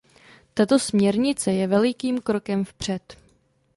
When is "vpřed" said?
2.65-3.17